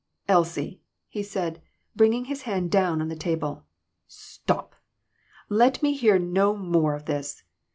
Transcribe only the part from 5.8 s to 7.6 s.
me hear no more of this.